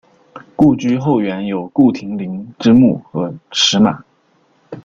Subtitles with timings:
[0.55, 4.03] 故居后园有顾亭林之墓和石马。